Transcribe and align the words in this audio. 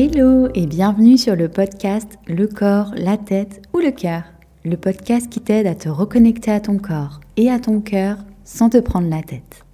Hello 0.00 0.46
et 0.54 0.66
bienvenue 0.66 1.18
sur 1.18 1.34
le 1.34 1.48
podcast 1.48 2.20
Le 2.28 2.46
corps, 2.46 2.92
la 2.96 3.16
tête 3.16 3.62
ou 3.74 3.80
le 3.80 3.90
cœur. 3.90 4.22
Le 4.64 4.76
podcast 4.76 5.28
qui 5.28 5.40
t'aide 5.40 5.66
à 5.66 5.74
te 5.74 5.88
reconnecter 5.88 6.52
à 6.52 6.60
ton 6.60 6.78
corps 6.78 7.18
et 7.36 7.50
à 7.50 7.58
ton 7.58 7.80
cœur 7.80 8.18
sans 8.44 8.68
te 8.70 8.78
prendre 8.78 9.10
la 9.10 9.22
tête. 9.22 9.66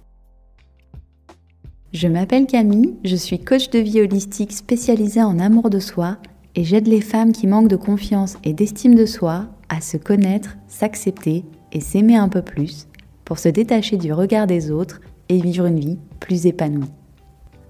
Je 1.93 2.07
m'appelle 2.07 2.47
Camille, 2.47 2.95
je 3.03 3.15
suis 3.15 3.37
coach 3.37 3.69
de 3.69 3.77
vie 3.77 4.01
holistique 4.01 4.51
spécialisée 4.51 5.21
en 5.21 5.37
amour 5.37 5.69
de 5.69 5.77
soi 5.77 6.17
et 6.55 6.63
j'aide 6.63 6.87
les 6.87 7.01
femmes 7.01 7.31
qui 7.31 7.45
manquent 7.45 7.69
de 7.69 7.75
confiance 7.75 8.37
et 8.43 8.53
d'estime 8.53 8.95
de 8.95 9.05
soi 9.05 9.45
à 9.69 9.79
se 9.79 9.97
connaître, 9.97 10.57
s'accepter 10.67 11.45
et 11.71 11.81
s'aimer 11.81 12.15
un 12.15 12.29
peu 12.29 12.41
plus 12.41 12.87
pour 13.25 13.37
se 13.37 13.49
détacher 13.49 13.97
du 13.97 14.11
regard 14.11 14.47
des 14.47 14.71
autres 14.71 15.01
et 15.29 15.39
vivre 15.39 15.67
une 15.67 15.79
vie 15.79 15.99
plus 16.19 16.47
épanouie. 16.47 16.89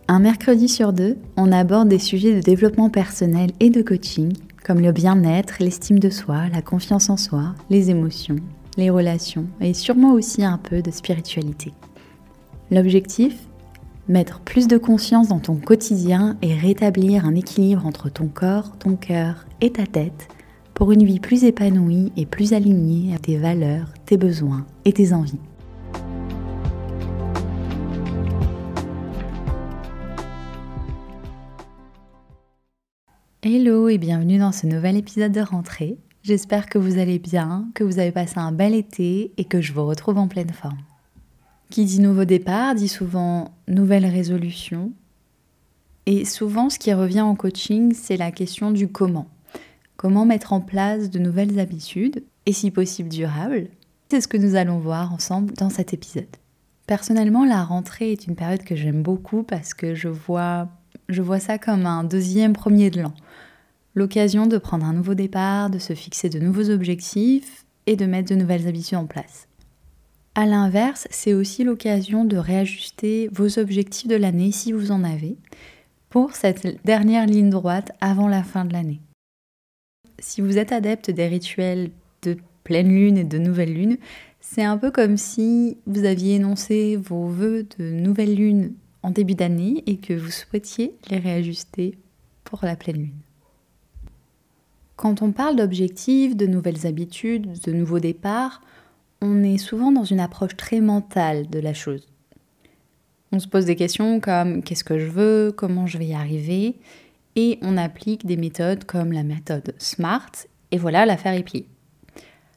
Un 0.08 0.20
mercredi 0.20 0.68
sur 0.68 0.94
deux, 0.94 1.18
on 1.36 1.52
aborde 1.52 1.90
des 1.90 1.98
sujets 1.98 2.36
de 2.36 2.40
développement 2.40 2.92
personnel 2.92 3.50
et 3.60 3.72
de 3.72 3.82
coaching, 3.82 4.34
comme 4.64 4.80
le 4.80 4.92
bien-être, 4.92 5.56
l'estime 5.60 5.98
de 5.98 6.12
soi, 6.12 6.48
la 6.54 6.62
confiance 6.62 7.10
en 7.10 7.18
soi, 7.18 7.56
les 7.72 7.90
émotions, 7.90 8.36
les 8.78 8.92
relations 8.92 9.48
et 9.62 9.74
sûrement 9.74 10.14
aussi 10.14 10.44
un 10.44 10.60
peu 10.60 10.84
de 10.84 10.92
spiritualité. 10.92 11.74
L'objectif? 12.70 13.36
Mettre 14.08 14.42
plus 14.42 14.68
de 14.68 14.78
conscience 14.78 15.30
dans 15.30 15.40
ton 15.40 15.56
quotidien 15.56 16.38
et 16.44 16.54
rétablir 16.54 17.26
un 17.26 17.34
équilibre 17.34 17.88
entre 17.88 18.10
ton 18.10 18.28
corps, 18.28 18.78
ton 18.78 18.96
cœur 18.96 19.48
et 19.62 19.72
ta 19.72 19.88
tête 19.88 20.28
pour 20.76 20.92
une 20.92 21.04
vie 21.04 21.20
plus 21.20 21.46
épanouie 21.46 22.12
et 22.16 22.28
plus 22.28 22.54
alignée 22.54 23.16
à 23.16 23.18
tes 23.18 23.38
valeurs, 23.38 23.88
tes 24.06 24.18
besoins 24.18 24.68
et 24.86 24.94
tes 24.94 25.14
envies. 25.14 25.40
Hello 33.48 33.90
et 33.90 34.00
bienvenue 34.00 34.40
dans 34.40 34.52
ce 34.52 34.66
nouvel 34.66 34.98
épisode 34.98 35.32
de 35.32 35.40
rentrée. 35.40 36.00
J'espère 36.24 36.68
que 36.68 36.80
vous 36.80 36.98
allez 36.98 37.20
bien, 37.20 37.70
que 37.76 37.84
vous 37.84 38.00
avez 38.00 38.12
passé 38.12 38.40
un 38.40 38.52
bel 38.52 38.74
été 38.74 39.34
et 39.38 39.46
que 39.46 39.62
je 39.62 39.72
vous 39.72 39.86
retrouve 39.86 40.18
en 40.18 40.28
pleine 40.28 40.50
forme. 40.50 40.80
Qui 41.70 41.86
dit 41.86 42.00
nouveau 42.00 42.26
départ 42.26 42.74
dit 42.74 42.88
souvent 42.88 43.54
nouvelle 43.68 44.08
résolution. 44.08 44.94
Et 46.08 46.26
souvent 46.26 46.72
ce 46.72 46.80
qui 46.80 46.92
revient 46.92 47.22
en 47.22 47.36
coaching, 47.36 47.94
c'est 47.94 48.18
la 48.18 48.32
question 48.32 48.72
du 48.72 48.88
comment. 48.88 49.28
Comment 49.96 50.26
mettre 50.26 50.52
en 50.52 50.60
place 50.62 51.12
de 51.12 51.20
nouvelles 51.20 51.60
habitudes 51.60 52.24
et 52.48 52.52
si 52.52 52.72
possible 52.72 53.10
durables. 53.10 53.68
C'est 54.10 54.22
ce 54.22 54.28
que 54.28 54.38
nous 54.38 54.56
allons 54.56 54.80
voir 54.80 55.14
ensemble 55.14 55.54
dans 55.54 55.70
cet 55.70 55.94
épisode. 55.94 56.36
Personnellement, 56.88 57.46
la 57.46 57.64
rentrée 57.64 58.12
est 58.12 58.26
une 58.26 58.36
période 58.36 58.64
que 58.64 58.76
j'aime 58.76 59.04
beaucoup 59.04 59.44
parce 59.44 59.76
que 59.76 59.94
je 59.94 60.08
vois 60.08 60.68
je 61.10 61.22
vois 61.22 61.40
ça 61.40 61.58
comme 61.58 61.86
un 61.86 62.04
deuxième 62.04 62.54
premier 62.54 62.90
de 62.90 63.02
l'an. 63.02 63.14
L'occasion 63.94 64.48
de 64.48 64.58
prendre 64.58 64.86
un 64.86 64.94
nouveau 64.94 65.14
départ, 65.14 65.70
de 65.70 65.80
se 65.80 65.94
fixer 65.94 66.30
de 66.30 66.40
nouveaux 66.40 66.70
objectifs 66.70 67.66
et 67.86 67.96
de 67.96 68.06
mettre 68.06 68.30
de 68.30 68.36
nouvelles 68.36 68.68
habitudes 68.68 68.98
en 68.98 69.06
place. 69.06 69.48
A 70.36 70.46
l'inverse, 70.46 71.08
c'est 71.12 71.34
aussi 71.34 71.64
l'occasion 71.64 72.26
de 72.26 72.36
réajuster 72.36 73.30
vos 73.32 73.58
objectifs 73.58 74.10
de 74.10 74.16
l'année 74.16 74.52
si 74.52 74.74
vous 74.74 74.92
en 74.92 75.04
avez 75.04 75.38
pour 76.10 76.36
cette 76.36 76.84
dernière 76.86 77.26
ligne 77.26 77.50
droite 77.50 77.92
avant 78.02 78.28
la 78.28 78.44
fin 78.44 78.66
de 78.66 78.74
l'année. 78.74 79.00
Si 80.20 80.42
vous 80.42 80.58
êtes 80.58 80.72
adepte 80.72 81.10
des 81.10 81.28
rituels 81.28 81.92
de 82.24 82.38
pleine 82.64 82.90
lune 82.90 83.18
et 83.18 83.24
de 83.24 83.38
nouvelle 83.38 83.74
lune, 83.74 83.98
c'est 84.42 84.64
un 84.64 84.78
peu 84.78 84.92
comme 84.92 85.18
si 85.18 85.78
vous 85.86 86.06
aviez 86.06 86.36
énoncé 86.36 86.98
vos 86.98 87.28
vœux 87.28 87.66
de 87.78 87.90
nouvelle 87.92 88.36
lune 88.36 88.74
début 89.12 89.36
d'année 89.36 89.84
et 89.86 89.98
que 89.98 90.14
vous 90.14 90.32
souhaitiez 90.32 90.96
les 91.10 91.18
réajuster 91.18 91.98
pour 92.44 92.60
la 92.64 92.76
pleine 92.76 92.98
lune. 92.98 93.20
Quand 94.96 95.22
on 95.22 95.32
parle 95.32 95.58
d'objectifs, 95.58 96.36
de 96.36 96.48
nouvelles 96.48 96.88
habitudes, 96.88 97.60
de 97.62 97.72
nouveaux 97.72 98.00
départs, 98.00 98.62
on 99.22 99.44
est 99.44 99.58
souvent 99.58 99.92
dans 99.92 100.04
une 100.04 100.20
approche 100.20 100.56
très 100.56 100.80
mentale 100.80 101.50
de 101.50 101.60
la 101.60 101.74
chose. 101.74 102.08
On 103.32 103.40
se 103.40 103.48
pose 103.48 103.66
des 103.66 103.76
questions 103.76 104.20
comme 104.20 104.64
qu'est-ce 104.64 104.84
que 104.84 105.00
je 105.00 105.08
veux, 105.08 105.52
comment 105.52 105.88
je 105.88 105.98
vais 105.98 106.08
y 106.08 106.14
arriver, 106.14 106.76
et 107.36 107.60
on 107.62 107.76
applique 107.76 108.26
des 108.26 108.38
méthodes 108.38 108.86
comme 108.86 109.12
la 109.12 109.24
méthode 109.24 109.74
SMART, 109.78 110.32
et 110.72 110.78
voilà, 110.78 111.06
l'affaire 111.06 111.34
est. 111.34 111.66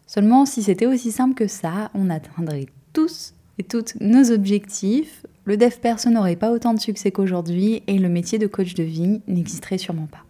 Seulement, 0.06 0.47
si 0.47 0.62
c'était 0.62 0.87
aussi 0.87 1.10
simple 1.10 1.34
que 1.34 1.48
ça, 1.48 1.91
on 1.94 2.10
atteindrait 2.10 2.66
tous 2.92 3.34
et 3.58 3.64
toutes 3.64 3.97
nos 4.00 4.31
objectifs 4.31 5.26
le 5.48 5.56
dev 5.56 5.78
perso 5.81 6.10
n'aurait 6.10 6.36
pas 6.36 6.53
autant 6.53 6.75
de 6.75 6.78
succès 6.78 7.10
qu'aujourd'hui 7.10 7.82
et 7.86 7.98
le 7.98 8.10
métier 8.10 8.38
de 8.38 8.47
coach 8.47 8.75
de 8.75 8.82
vie 8.82 9.22
n'existerait 9.26 9.78
sûrement 9.78 10.06
pas. 10.06 10.26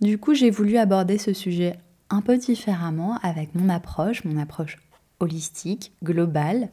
Du 0.00 0.16
coup, 0.16 0.32
j'ai 0.32 0.48
voulu 0.48 0.78
aborder 0.78 1.18
ce 1.18 1.34
sujet 1.34 1.76
un 2.08 2.22
peu 2.22 2.38
différemment 2.38 3.18
avec 3.22 3.54
mon 3.54 3.68
approche, 3.68 4.24
mon 4.24 4.40
approche 4.40 4.78
holistique, 5.20 5.92
globale, 6.02 6.70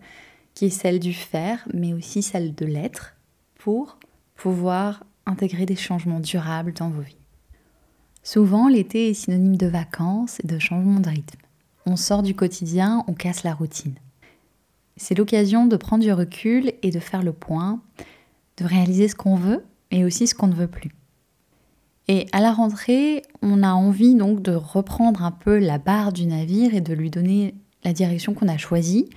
qui 0.54 0.68
est 0.68 0.70
celle 0.70 1.02
du 1.02 1.14
faire, 1.14 1.68
mais 1.74 1.92
aussi 1.92 2.22
celle 2.22 2.56
de 2.56 2.66
l'être, 2.66 3.18
pour 3.56 4.00
pouvoir 4.36 5.04
intégrer 5.26 5.66
des 5.66 5.76
changements 5.76 6.22
durables 6.22 6.72
dans 6.72 6.90
vos 6.90 7.02
vies. 7.02 7.18
Souvent, 8.24 8.70
l'été 8.70 9.10
est 9.10 9.14
synonyme 9.14 9.58
de 9.58 9.68
vacances 9.68 10.40
et 10.42 10.48
de 10.48 10.60
changement 10.60 11.02
de 11.02 11.10
rythme. 11.10 11.42
On 11.86 11.98
sort 11.98 12.24
du 12.24 12.36
quotidien, 12.36 13.04
on 13.08 13.14
casse 13.14 13.44
la 13.44 13.54
routine. 13.54 13.96
C'est 15.00 15.18
l'occasion 15.18 15.66
de 15.66 15.78
prendre 15.78 16.04
du 16.04 16.12
recul 16.12 16.74
et 16.84 16.92
de 16.92 17.00
faire 17.00 17.24
le 17.24 17.32
point, 17.32 17.82
de 18.58 18.66
réaliser 18.66 19.08
ce 19.08 19.16
qu'on 19.16 19.36
veut 19.36 19.64
et 19.92 20.04
aussi 20.04 20.28
ce 20.28 20.36
qu'on 20.36 20.48
ne 20.48 20.54
veut 20.54 20.68
plus. 20.68 20.92
Et 22.10 22.26
à 22.34 22.42
la 22.42 22.52
rentrée, 22.52 23.22
on 23.42 23.64
a 23.64 23.72
envie 23.72 24.14
donc 24.14 24.42
de 24.42 24.52
reprendre 24.52 25.24
un 25.24 25.32
peu 25.32 25.58
la 25.58 25.78
barre 25.78 26.12
du 26.12 26.26
navire 26.26 26.76
et 26.76 26.82
de 26.82 26.94
lui 26.94 27.10
donner 27.10 27.56
la 27.86 27.94
direction 27.94 28.34
qu'on 28.34 28.50
a 28.50 28.58
choisie 28.58 29.10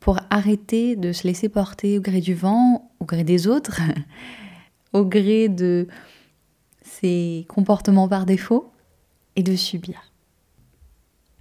pour 0.00 0.20
arrêter 0.28 0.96
de 0.96 1.12
se 1.12 1.26
laisser 1.26 1.48
porter 1.48 1.98
au 1.98 2.02
gré 2.02 2.20
du 2.20 2.34
vent, 2.34 2.90
au 3.00 3.06
gré 3.06 3.24
des 3.24 3.46
autres, 3.46 3.80
au 4.92 5.06
gré 5.06 5.48
de 5.48 5.88
ses 6.82 7.46
comportements 7.48 8.08
par 8.08 8.26
défaut 8.26 8.70
et 9.36 9.42
de 9.42 9.56
subir. 9.56 10.12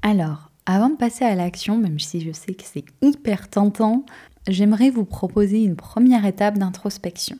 Alors, 0.01 0.50
avant 0.65 0.89
de 0.89 0.95
passer 0.95 1.25
à 1.25 1.35
l'action, 1.35 1.77
même 1.77 1.99
si 1.99 2.21
je 2.21 2.31
sais 2.31 2.53
que 2.53 2.63
c'est 2.63 2.85
hyper 3.01 3.49
tentant, 3.49 4.05
j'aimerais 4.47 4.89
vous 4.89 5.05
proposer 5.05 5.63
une 5.63 5.75
première 5.75 6.25
étape 6.25 6.57
d'introspection. 6.57 7.37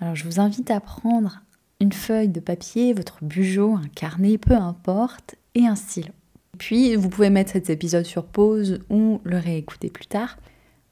Alors 0.00 0.16
je 0.16 0.24
vous 0.24 0.40
invite 0.40 0.70
à 0.70 0.80
prendre 0.80 1.42
une 1.80 1.92
feuille 1.92 2.28
de 2.28 2.40
papier, 2.40 2.92
votre 2.92 3.24
bugeot, 3.24 3.74
un 3.76 3.88
carnet, 3.94 4.38
peu 4.38 4.54
importe, 4.54 5.36
et 5.54 5.66
un 5.66 5.76
stylo. 5.76 6.12
Puis 6.58 6.96
vous 6.96 7.08
pouvez 7.08 7.30
mettre 7.30 7.52
cet 7.52 7.70
épisode 7.70 8.04
sur 8.04 8.24
pause 8.24 8.80
ou 8.90 9.20
le 9.24 9.38
réécouter 9.38 9.90
plus 9.90 10.06
tard. 10.06 10.36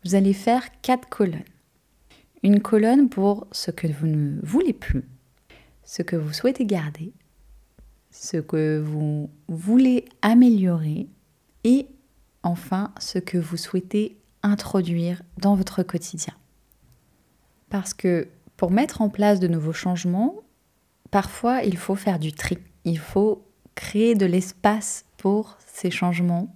Vous 0.05 0.15
allez 0.15 0.33
faire 0.33 0.65
quatre 0.83 1.09
colonnes. 1.09 1.43
Une 2.43 2.61
colonne 2.61 3.09
pour 3.09 3.47
ce 3.53 3.71
que 3.71 3.87
vous 3.87 4.07
ne 4.07 4.41
voulez 4.43 4.73
plus, 4.73 5.05
ce 5.85 6.03
que 6.03 6.17
vous 6.17 6.33
souhaitez 6.33 6.65
garder, 6.65 7.13
ce 8.11 8.39
que 8.39 8.81
vous 8.81 9.31
voulez 9.49 10.07
améliorer 10.23 11.09
et 11.65 11.87
enfin 12.43 12.93
ce 12.99 13.19
que 13.19 13.39
vous 13.39 13.57
souhaitez 13.57 14.17
introduire 14.43 15.23
dans 15.39 15.55
votre 15.55 15.83
quotidien. 15.83 16.35
Parce 17.69 17.95
que 17.95 18.29
pour 18.57 18.71
mettre 18.71 19.01
en 19.01 19.09
place 19.09 19.41
de 19.41 19.49
nouveaux 19.49 19.73
changements, 19.73 20.37
parfois 21.11 21.63
il 21.63 21.77
faut 21.77 21.95
faire 21.95 22.19
du 22.19 22.33
tri, 22.33 22.59
il 22.85 22.99
faut 22.99 23.47
créer 23.75 24.15
de 24.15 24.27
l'espace 24.27 25.05
pour 25.17 25.57
ces 25.67 25.91
changements. 25.91 26.55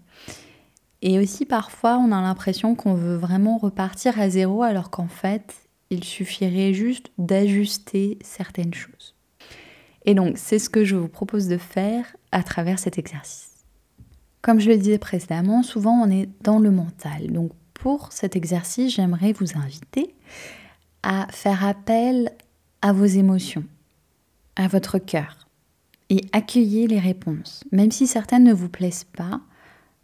Et 1.02 1.19
aussi 1.19 1.44
parfois 1.44 1.99
on 1.99 2.12
a 2.12 2.20
l'impression 2.20 2.75
qu'on 2.75 2.94
veut 2.94 3.17
vraiment 3.17 3.58
repartir 3.58 4.19
à 4.19 4.29
zéro 4.29 4.62
alors 4.62 4.90
qu'en 4.90 5.08
fait 5.08 5.55
il 5.90 6.02
suffirait 6.02 6.73
juste 6.73 7.11
d'ajuster 7.19 8.19
certaines 8.23 8.75
choses. 8.75 9.14
Et 10.06 10.14
donc 10.14 10.38
c'est 10.38 10.58
ce 10.58 10.70
que 10.70 10.84
je 10.84 10.96
vous 10.96 11.08
propose 11.08 11.46
de 11.46 11.58
faire 11.58 12.17
à 12.32 12.43
travers 12.43 12.79
cet 12.79 12.99
exercice. 12.99 13.54
Comme 14.44 14.61
je 14.61 14.69
le 14.69 14.76
disais 14.76 14.99
précédemment, 14.99 15.62
souvent 15.62 16.02
on 16.02 16.11
est 16.11 16.29
dans 16.43 16.58
le 16.58 16.70
mental. 16.70 17.32
Donc 17.32 17.52
pour 17.73 18.12
cet 18.12 18.37
exercice, 18.37 18.94
j'aimerais 18.94 19.32
vous 19.32 19.56
inviter 19.56 20.14
à 21.02 21.26
faire 21.31 21.64
appel 21.64 22.31
à 22.82 22.93
vos 22.93 23.06
émotions, 23.06 23.64
à 24.56 24.69
votre 24.69 24.99
cœur 24.99 25.49
et 26.11 26.20
accueillir 26.32 26.91
les 26.91 26.99
réponses. 26.99 27.64
Même 27.73 27.91
si 27.91 28.06
certaines 28.06 28.44
ne 28.44 28.52
vous 28.52 28.69
plaisent 28.69 29.06
pas, 29.17 29.41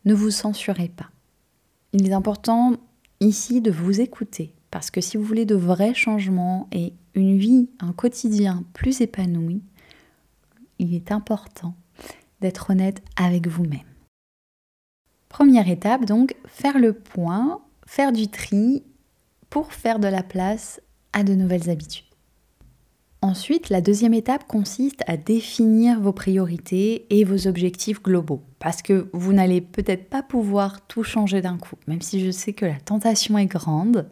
ne 0.07 0.15
vous 0.15 0.31
censurez 0.31 0.89
pas. 0.89 1.11
Il 1.93 2.09
est 2.09 2.15
important 2.15 2.77
ici 3.21 3.61
de 3.61 3.71
vous 3.71 4.01
écouter 4.01 4.55
parce 4.71 4.91
que 4.91 5.03
si 5.03 5.19
vous 5.19 5.25
voulez 5.25 5.45
de 5.45 5.55
vrais 5.55 5.93
changements 5.93 6.67
et 6.73 6.95
une 7.15 7.37
vie, 7.37 7.69
un 7.79 7.93
quotidien 7.93 8.65
plus 8.73 9.03
épanoui, 9.03 9.61
il 10.79 10.95
est 10.95 11.13
important 11.13 11.75
d'être 12.41 12.71
honnête 12.71 13.03
avec 13.17 13.47
vous-même. 13.47 13.81
Première 15.31 15.71
étape, 15.71 16.05
donc, 16.05 16.35
faire 16.45 16.79
le 16.79 16.93
point, 16.93 17.63
faire 17.87 18.13
du 18.13 18.29
tri 18.29 18.83
pour 19.49 19.73
faire 19.73 19.99
de 19.99 20.09
la 20.09 20.23
place 20.23 20.83
à 21.15 21.23
de 21.23 21.35
nouvelles 21.35 21.71
habitudes. 21.71 22.05
Ensuite, 23.23 23.69
la 23.69 23.81
deuxième 23.81 24.15
étape 24.15 24.47
consiste 24.47 25.03
à 25.07 25.17
définir 25.17 26.01
vos 26.01 26.13
priorités 26.13 27.07
et 27.11 27.25
vos 27.25 27.47
objectifs 27.47 28.03
globaux. 28.03 28.43
Parce 28.59 28.83
que 28.83 29.09
vous 29.13 29.33
n'allez 29.33 29.61
peut-être 29.61 30.09
pas 30.09 30.23
pouvoir 30.23 30.87
tout 30.87 31.05
changer 31.05 31.41
d'un 31.41 31.59
coup, 31.59 31.77
même 31.87 32.03
si 32.03 32.25
je 32.25 32.31
sais 32.31 32.53
que 32.53 32.67
la 32.67 32.81
tentation 32.81 33.39
est 33.39 33.47
grande. 33.47 34.09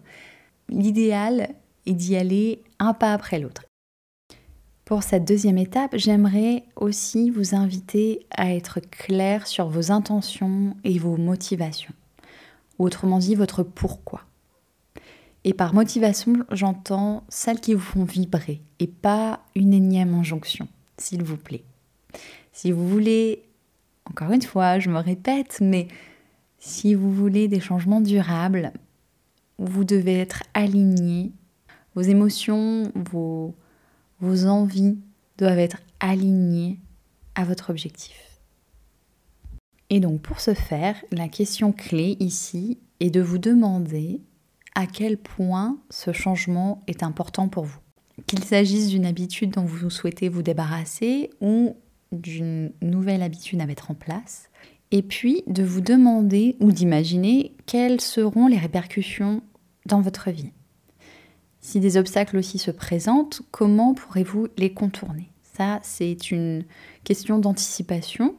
L'idéal 0.68 1.48
est 1.86 1.94
d'y 1.94 2.16
aller 2.16 2.62
un 2.78 2.94
pas 2.94 3.12
après 3.12 3.38
l'autre. 3.38 3.62
Pour 4.88 5.02
cette 5.02 5.26
deuxième 5.26 5.58
étape, 5.58 5.96
j'aimerais 5.98 6.64
aussi 6.74 7.28
vous 7.28 7.54
inviter 7.54 8.24
à 8.30 8.54
être 8.54 8.80
clair 8.80 9.46
sur 9.46 9.68
vos 9.68 9.92
intentions 9.92 10.78
et 10.82 10.98
vos 10.98 11.18
motivations. 11.18 11.92
Ou 12.78 12.86
autrement 12.86 13.18
dit, 13.18 13.34
votre 13.34 13.62
pourquoi. 13.62 14.22
Et 15.44 15.52
par 15.52 15.74
motivation, 15.74 16.36
j'entends 16.50 17.22
celles 17.28 17.60
qui 17.60 17.74
vous 17.74 17.82
font 17.82 18.04
vibrer 18.04 18.62
et 18.78 18.86
pas 18.86 19.40
une 19.54 19.74
énième 19.74 20.14
injonction, 20.14 20.68
s'il 20.96 21.22
vous 21.22 21.36
plaît. 21.36 21.64
Si 22.54 22.72
vous 22.72 22.88
voulez, 22.88 23.42
encore 24.06 24.32
une 24.32 24.40
fois, 24.40 24.78
je 24.78 24.88
me 24.88 25.00
répète, 25.00 25.58
mais 25.60 25.88
si 26.60 26.94
vous 26.94 27.12
voulez 27.12 27.46
des 27.46 27.60
changements 27.60 28.00
durables, 28.00 28.72
vous 29.58 29.84
devez 29.84 30.18
être 30.18 30.44
aligné. 30.54 31.30
Vos 31.94 32.00
émotions, 32.00 32.90
vos, 32.94 33.54
vos 34.20 34.46
envies 34.46 34.98
doivent 35.36 35.58
être 35.58 35.78
alignées 36.00 36.78
à 37.34 37.44
votre 37.44 37.70
objectif. 37.70 38.16
Et 39.90 40.00
donc 40.00 40.20
pour 40.20 40.40
ce 40.40 40.54
faire, 40.54 40.96
la 41.12 41.28
question 41.28 41.72
clé 41.72 42.16
ici 42.20 42.78
est 43.00 43.10
de 43.10 43.20
vous 43.20 43.38
demander 43.38 44.20
à 44.74 44.86
quel 44.86 45.16
point 45.16 45.78
ce 45.90 46.12
changement 46.12 46.82
est 46.86 47.02
important 47.02 47.48
pour 47.48 47.64
vous. 47.64 47.78
Qu'il 48.26 48.44
s'agisse 48.44 48.88
d'une 48.88 49.06
habitude 49.06 49.50
dont 49.50 49.64
vous 49.64 49.90
souhaitez 49.90 50.28
vous 50.28 50.42
débarrasser 50.42 51.30
ou 51.40 51.76
d'une 52.12 52.72
nouvelle 52.82 53.22
habitude 53.22 53.60
à 53.60 53.66
mettre 53.66 53.90
en 53.90 53.94
place. 53.94 54.50
Et 54.90 55.02
puis 55.02 55.42
de 55.46 55.62
vous 55.62 55.80
demander 55.80 56.56
ou 56.60 56.72
d'imaginer 56.72 57.54
quelles 57.66 58.00
seront 58.00 58.46
les 58.46 58.56
répercussions 58.56 59.42
dans 59.86 60.00
votre 60.00 60.30
vie. 60.30 60.52
Si 61.60 61.80
des 61.80 61.96
obstacles 61.96 62.36
aussi 62.36 62.58
se 62.58 62.70
présentent, 62.70 63.42
comment 63.50 63.94
pourrez-vous 63.94 64.48
les 64.56 64.72
contourner? 64.72 65.30
Ça, 65.54 65.80
c'est 65.82 66.30
une 66.30 66.64
question 67.04 67.38
d'anticipation 67.38 68.36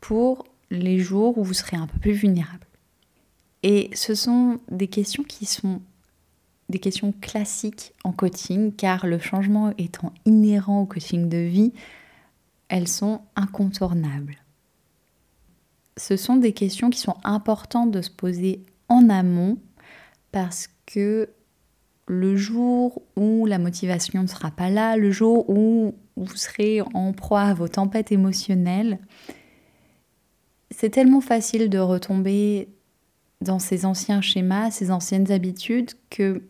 pour 0.00 0.44
les 0.70 0.98
jours 0.98 1.36
où 1.38 1.44
vous 1.44 1.54
serez 1.54 1.76
un 1.76 1.86
peu 1.86 1.98
plus 1.98 2.12
vulnérable. 2.12 2.66
Et 3.62 3.90
ce 3.94 4.14
sont 4.14 4.60
des 4.70 4.88
questions 4.88 5.22
qui 5.22 5.44
sont 5.44 5.80
des 6.68 6.78
questions 6.78 7.12
classiques 7.20 7.92
en 8.02 8.12
coaching, 8.12 8.72
car 8.72 9.06
le 9.06 9.18
changement 9.18 9.74
étant 9.76 10.12
inhérent 10.24 10.80
au 10.80 10.86
coaching 10.86 11.28
de 11.28 11.38
vie, 11.38 11.72
elles 12.68 12.88
sont 12.88 13.20
incontournables. 13.36 14.38
Ce 15.98 16.16
sont 16.16 16.36
des 16.36 16.54
questions 16.54 16.88
qui 16.88 16.98
sont 16.98 17.16
importantes 17.22 17.90
de 17.90 18.00
se 18.00 18.10
poser 18.10 18.64
en 18.88 19.10
amont 19.10 19.58
parce 20.30 20.68
que 20.86 21.28
le 22.12 22.36
jour 22.36 23.02
où 23.16 23.46
la 23.46 23.58
motivation 23.58 24.22
ne 24.22 24.26
sera 24.26 24.50
pas 24.50 24.70
là, 24.70 24.96
le 24.96 25.10
jour 25.10 25.48
où 25.48 25.94
vous 26.16 26.36
serez 26.36 26.82
en 26.94 27.12
proie 27.12 27.42
à 27.42 27.54
vos 27.54 27.68
tempêtes 27.68 28.12
émotionnelles, 28.12 28.98
c'est 30.70 30.90
tellement 30.90 31.20
facile 31.20 31.70
de 31.70 31.78
retomber 31.78 32.68
dans 33.40 33.58
ces 33.58 33.86
anciens 33.86 34.20
schémas, 34.20 34.70
ces 34.70 34.90
anciennes 34.90 35.32
habitudes, 35.32 35.92
que 36.10 36.42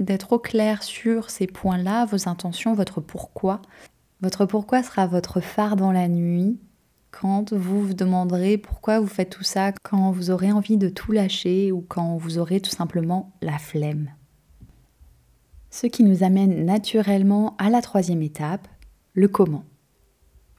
d'être 0.00 0.32
au 0.32 0.38
clair 0.38 0.82
sur 0.82 1.30
ces 1.30 1.46
points-là, 1.46 2.04
vos 2.04 2.28
intentions, 2.28 2.74
votre 2.74 3.00
pourquoi. 3.00 3.62
Votre 4.20 4.44
pourquoi 4.44 4.82
sera 4.82 5.06
votre 5.06 5.40
phare 5.40 5.76
dans 5.76 5.92
la 5.92 6.08
nuit 6.08 6.58
quand 7.10 7.52
vous 7.52 7.86
vous 7.86 7.94
demanderez 7.94 8.58
pourquoi 8.58 8.98
vous 8.98 9.06
faites 9.06 9.30
tout 9.30 9.44
ça, 9.44 9.70
quand 9.84 10.10
vous 10.10 10.30
aurez 10.30 10.50
envie 10.50 10.76
de 10.76 10.88
tout 10.88 11.12
lâcher 11.12 11.70
ou 11.70 11.80
quand 11.80 12.16
vous 12.16 12.38
aurez 12.38 12.60
tout 12.60 12.72
simplement 12.72 13.32
la 13.40 13.58
flemme. 13.58 14.10
Ce 15.74 15.88
qui 15.88 16.04
nous 16.04 16.22
amène 16.22 16.64
naturellement 16.64 17.56
à 17.58 17.68
la 17.68 17.82
troisième 17.82 18.22
étape, 18.22 18.68
le 19.12 19.26
comment. 19.26 19.64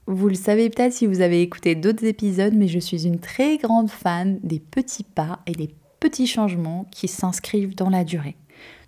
Vous 0.08 0.28
le 0.28 0.36
savez 0.36 0.70
peut-être 0.70 0.92
si 0.92 1.08
vous 1.08 1.22
avez 1.22 1.42
écouté 1.42 1.74
d'autres 1.74 2.04
épisodes, 2.04 2.54
mais 2.54 2.68
je 2.68 2.80
suis 2.80 3.08
une 3.08 3.20
très 3.20 3.56
grande 3.56 3.90
fan 3.90 4.42
des 4.44 4.60
petits 4.60 5.06
pas 5.06 5.40
et 5.48 5.54
des 5.54 5.74
petits 6.02 6.28
changements 6.28 6.86
qui 6.92 7.08
s'inscrivent 7.08 7.76
dans 7.76 7.90
la 7.90 8.04
durée. 8.04 8.36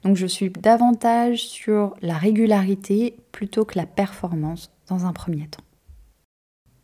Donc 0.04 0.18
je 0.18 0.28
suis 0.28 0.50
davantage 0.50 1.48
sur 1.48 1.96
la 2.02 2.18
régularité 2.18 3.16
plutôt 3.32 3.64
que 3.64 3.80
la 3.80 3.86
performance 3.86 4.70
dans 4.90 5.06
un 5.06 5.14
premier 5.14 5.48
temps. 5.48 5.64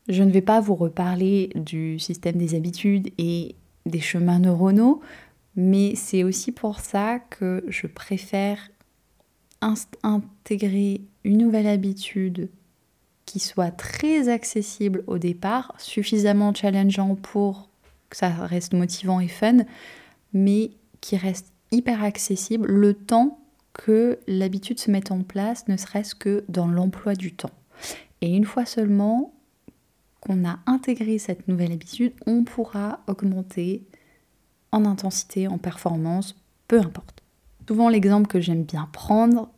Je 0.07 0.23
ne 0.23 0.31
vais 0.31 0.39
pas 0.39 0.61
vous 0.61 0.75
reparler 0.75 1.49
du 1.55 1.99
système 1.99 2.37
des 2.37 2.55
habitudes 2.55 3.09
et 3.17 3.57
des 3.85 3.99
chemins 3.99 4.39
neuronaux, 4.39 5.01
mais 5.57 5.95
c'est 5.95 6.23
aussi 6.23 6.53
pour 6.53 6.79
ça 6.79 7.19
que 7.19 7.65
je 7.67 7.87
préfère 7.87 8.69
intégrer 10.03 11.01
une 11.23 11.37
nouvelle 11.37 11.67
habitude 11.67 12.49
qui 13.25 13.39
soit 13.39 13.71
très 13.71 14.29
accessible 14.29 15.03
au 15.07 15.17
départ, 15.17 15.73
suffisamment 15.77 16.53
challengeant 16.53 17.15
pour 17.15 17.69
que 18.09 18.17
ça 18.17 18.29
reste 18.29 18.73
motivant 18.73 19.19
et 19.19 19.27
fun, 19.27 19.59
mais 20.33 20.71
qui 21.01 21.17
reste 21.17 21.51
hyper 21.71 22.03
accessible 22.03 22.67
le 22.67 22.93
temps 22.93 23.39
que 23.73 24.19
l'habitude 24.27 24.79
se 24.79 24.91
mette 24.91 25.11
en 25.11 25.23
place, 25.23 25.67
ne 25.67 25.77
serait-ce 25.77 26.13
que 26.13 26.43
dans 26.47 26.67
l'emploi 26.67 27.15
du 27.15 27.33
temps. 27.33 27.49
Et 28.21 28.35
une 28.35 28.45
fois 28.45 28.65
seulement 28.65 29.33
qu'on 30.19 30.47
a 30.47 30.59
intégré 30.67 31.17
cette 31.17 31.47
nouvelle 31.47 31.71
habitude, 31.71 32.13
on 32.27 32.43
pourra 32.43 32.99
augmenter 33.07 33.83
en 34.71 34.85
intensité, 34.85 35.47
en 35.47 35.57
performance, 35.57 36.35
peu 36.67 36.79
importe. 36.79 37.23
Souvent 37.67 37.89
l'exemple 37.89 38.27
que 38.27 38.39
j'aime 38.39 38.63
bien 38.63 38.87
prendre, 38.91 39.49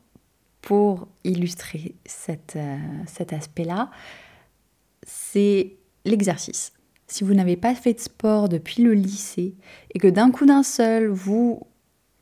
pour 0.65 1.07
illustrer 1.23 1.95
euh, 2.27 2.77
cet 3.05 3.33
aspect-là, 3.33 3.91
c'est 5.03 5.77
l'exercice. 6.05 6.73
Si 7.07 7.23
vous 7.23 7.35
n'avez 7.35 7.55
pas 7.55 7.75
fait 7.75 7.93
de 7.93 7.99
sport 7.99 8.49
depuis 8.49 8.81
le 8.81 8.95
lycée 8.95 9.53
et 9.93 9.99
que 9.99 10.07
d'un 10.07 10.31
coup 10.31 10.47
d'un 10.47 10.63
seul, 10.63 11.07
vous 11.07 11.61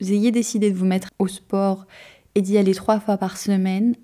ayez 0.02 0.32
décidé 0.32 0.72
de 0.72 0.78
vous 0.78 0.86
mettre 0.86 1.10
au 1.20 1.30
sport 1.30 1.88
et 2.36 2.42
d'y 2.42 2.58
aller 2.58 2.74
trois 2.74 3.00
fois 3.00 3.16
par 3.18 3.38
semaine, 3.38 3.96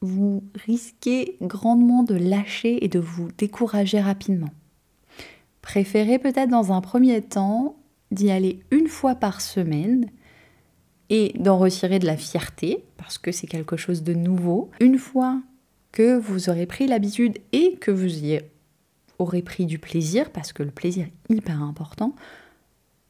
vous 0.00 0.44
risquez 0.64 1.36
grandement 1.42 2.04
de 2.04 2.14
lâcher 2.14 2.84
et 2.84 2.88
de 2.88 3.00
vous 3.00 3.28
décourager 3.36 4.00
rapidement. 4.00 4.50
Préférez 5.62 6.20
peut-être 6.20 6.50
dans 6.50 6.72
un 6.72 6.80
premier 6.80 7.22
temps 7.22 7.74
d'y 8.12 8.30
aller 8.30 8.60
une 8.70 8.86
fois 8.86 9.16
par 9.16 9.40
semaine 9.40 10.10
et 11.12 11.34
d'en 11.38 11.58
retirer 11.58 11.98
de 11.98 12.06
la 12.06 12.16
fierté, 12.16 12.82
parce 12.96 13.18
que 13.18 13.32
c'est 13.32 13.46
quelque 13.46 13.76
chose 13.76 14.02
de 14.02 14.14
nouveau. 14.14 14.70
Une 14.80 14.96
fois 14.96 15.42
que 15.92 16.16
vous 16.16 16.48
aurez 16.48 16.64
pris 16.64 16.86
l'habitude 16.86 17.36
et 17.52 17.74
que 17.74 17.90
vous 17.90 18.24
y 18.24 18.40
aurez 19.18 19.42
pris 19.42 19.66
du 19.66 19.78
plaisir, 19.78 20.30
parce 20.30 20.54
que 20.54 20.62
le 20.62 20.70
plaisir 20.70 21.04
est 21.06 21.34
hyper 21.34 21.62
important, 21.62 22.16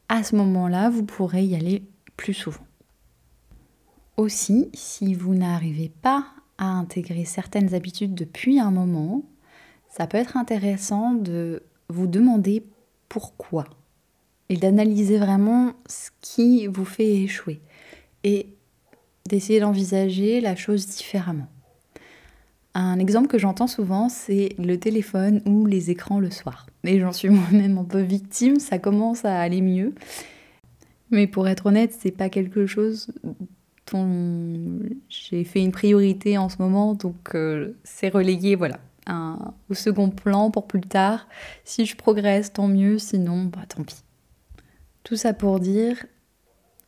à 0.09 0.25
ce 0.25 0.35
moment-là, 0.35 0.91
vous 0.91 1.05
pourrez 1.05 1.45
y 1.45 1.55
aller 1.55 1.85
plus 2.17 2.35
souvent. 2.35 2.67
Aussi, 4.17 4.69
si 4.75 5.15
vous 5.15 5.37
n'arrivez 5.37 5.93
pas 6.03 6.27
à 6.59 6.67
intégrer 6.67 7.25
certaines 7.25 7.73
habitudes 7.73 8.17
depuis 8.17 8.59
un 8.59 8.73
moment, 8.73 9.23
ça 9.89 10.09
peut 10.09 10.19
être 10.19 10.37
intéressant 10.37 11.13
de 11.13 11.63
vous 11.89 12.09
demander 12.09 12.67
pourquoi 13.09 13.65
et 14.49 14.57
d'analyser 14.57 15.19
vraiment 15.19 15.75
ce 15.87 16.11
qui 16.21 16.67
vous 16.67 16.85
fait 16.85 17.23
échouer 17.23 17.61
et 18.25 18.55
d'essayer 19.29 19.61
d'envisager 19.61 20.41
la 20.41 20.57
chose 20.57 20.87
différemment. 20.87 21.49
Un 22.75 22.99
exemple 22.99 23.29
que 23.29 23.39
j'entends 23.39 23.67
souvent, 23.67 24.09
c'est 24.09 24.55
le 24.59 24.79
téléphone 24.79 25.43
ou 25.45 25.67
les 25.67 25.91
écrans 25.91 26.21
le 26.21 26.31
soir. 26.31 26.67
Mais 26.85 26.99
j'en 26.99 27.13
suis 27.13 27.29
moi-même 27.31 27.79
un 27.79 27.85
peu 27.85 28.01
victime, 28.01 28.59
ça 28.59 28.79
commence 28.79 29.25
à 29.25 29.41
aller 29.41 29.61
mieux. 29.61 29.95
Mais 31.11 31.27
pour 31.27 31.47
être 31.49 31.67
honnête, 31.67 31.95
c'est 31.99 32.11
pas 32.11 32.31
quelque 32.31 32.67
chose 32.67 33.13
dont 33.93 34.81
j'ai 35.11 35.45
fait 35.45 35.61
une 35.61 35.73
priorité 35.73 36.39
en 36.39 36.49
ce 36.49 36.57
moment, 36.59 36.95
donc 36.95 37.35
euh, 37.35 37.77
c'est 37.85 38.09
relayé 38.09 38.55
voilà, 38.55 38.79
au 39.69 39.75
second 39.75 40.09
plan 40.09 40.51
pour 40.51 40.67
plus 40.67 40.81
tard. 40.81 41.29
Si 41.65 41.85
je 41.85 41.97
progresse, 41.97 42.55
tant 42.55 42.69
mieux, 42.69 42.99
sinon, 42.99 43.45
bah 43.45 43.67
tant 43.69 43.83
pis. 43.83 44.03
Tout 45.05 45.17
ça 45.17 45.35
pour 45.35 45.61
dire, 45.61 46.07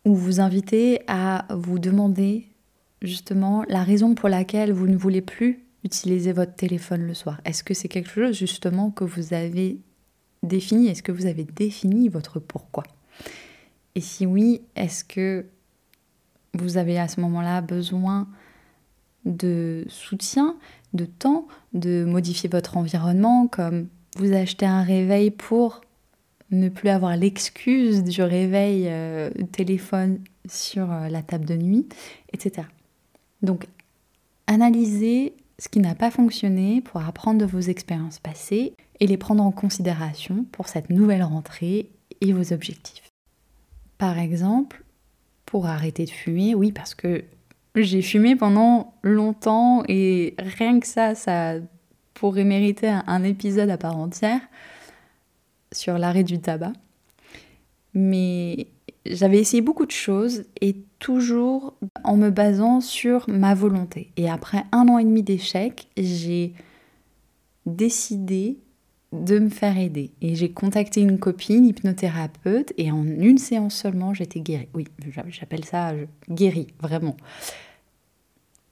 ou 0.05 0.15
vous 0.15 0.41
inviter 0.41 1.03
à 1.07 1.47
vous 1.51 1.79
demander 1.79 2.47
justement 3.03 3.65
la 3.69 3.83
raison 3.83 4.15
pour 4.15 4.29
laquelle 4.29 4.73
vous 4.73 4.87
ne 4.87 4.97
voulez 4.97 5.23
plus 5.23 5.65
utiliser 5.85 6.33
votre 6.33 6.55
téléphone 6.55 7.07
le 7.07 7.15
soir. 7.15 7.41
Est-ce 7.45 7.63
que 7.63 7.75
c'est 7.75 7.89
quelque 7.89 8.11
chose 8.11 8.37
justement 8.37 8.91
que 8.91 9.05
vous 9.05 9.35
avez 9.35 9.79
défini? 10.43 10.89
Est-ce 10.89 11.03
que 11.03 11.13
vous 11.13 11.27
avez 11.27 11.45
défini 11.45 12.09
votre 12.09 12.41
pourquoi? 12.41 12.85
Et 13.95 14.01
si 14.01 14.27
oui, 14.27 14.63
est-ce 14.77 15.05
que 15.05 15.47
vous 16.55 16.77
avez 16.77 16.99
à 16.99 17.09
ce 17.09 17.21
moment-là 17.21 17.61
besoin 17.61 18.29
de 19.25 19.85
soutien, 19.89 20.57
de 20.93 21.05
temps, 21.05 21.47
de 21.73 22.05
modifier 22.05 22.49
votre 22.49 22.77
environnement, 22.77 23.47
comme 23.47 23.89
vous 24.17 24.33
achetez 24.33 24.67
un 24.67 24.83
réveil 24.83 25.31
pour 25.31 25.81
ne 26.51 26.69
plus 26.69 26.89
avoir 26.89 27.17
l'excuse 27.17 28.05
du 28.05 28.23
réveil 28.23 28.87
euh, 28.89 29.31
téléphone 29.53 30.21
sur 30.49 30.91
euh, 30.93 31.09
la 31.09 31.23
table 31.23 31.45
de 31.45 31.57
nuit, 31.57 31.89
etc. 32.33 32.67
Donc, 33.43 33.67
analysez 34.47 35.35
ce 35.59 35.69
qui 35.69 35.81
n'a 35.81 35.95
pas 35.95 36.11
fonctionné 36.11 36.81
pour 36.81 37.01
apprendre 37.01 37.41
de 37.41 37.47
vos 37.47 37.61
expériences 37.61 38.19
passées 38.19 38.75
et 39.01 39.07
les 39.07 39.17
prendre 39.17 39.43
en 39.43 39.51
considération 39.51 40.45
pour 40.53 40.69
cette 40.69 40.91
nouvelle 40.91 41.23
rentrée 41.23 41.89
et 42.21 42.33
vos 42.33 42.53
objectifs. 42.53 43.09
Par 43.99 44.19
exemple, 44.19 44.85
pour 45.47 45.67
arrêter 45.67 46.05
de 46.05 46.11
fumer, 46.11 46.55
oui, 46.55 46.73
parce 46.73 46.95
que 46.95 47.25
j'ai 47.77 48.03
fumé 48.03 48.37
pendant 48.37 48.95
longtemps 49.03 49.83
et 49.89 50.35
rien 50.39 50.81
que 50.81 50.87
ça, 50.87 51.15
ça 51.15 51.55
pourrait 52.15 52.45
mériter 52.45 52.89
un 52.89 53.25
épisode 53.25 53.71
à 53.71 53.77
part 53.77 53.97
entière 53.97 54.41
sur 55.75 55.99
l'arrêt 55.99 56.25
du 56.25 56.41
tabac. 56.41 56.73
Mais 57.95 58.69
j'avais 59.07 59.39
essayé 59.39 59.63
beaucoup 59.63 59.87
de 59.87 59.91
choses 59.91 60.45
et 60.61 60.77
toujours 60.99 61.75
en 62.03 62.17
me 62.17 62.31
basant 62.31 62.81
sur 62.81 63.29
ma 63.29 63.55
volonté. 63.55 64.11
Et 64.17 64.29
après 64.29 64.65
un 64.73 64.89
an 64.89 64.99
et 64.99 65.05
demi 65.05 65.23
d'échec, 65.23 65.89
j'ai 65.97 66.55
décidé 67.67 68.59
de 69.13 69.39
me 69.39 69.49
faire 69.49 69.79
aider. 69.79 70.11
Et 70.21 70.35
j'ai 70.35 70.51
contacté 70.51 71.01
une 71.01 71.19
copine 71.19 71.65
hypnothérapeute 71.65 72.73
et 72.77 72.91
en 72.91 73.05
une 73.05 73.39
séance 73.39 73.75
seulement, 73.75 74.13
j'étais 74.13 74.41
guérie. 74.41 74.69
Oui, 74.75 74.87
j'appelle 75.29 75.65
ça 75.65 75.93
guérie, 76.29 76.69
vraiment. 76.81 77.17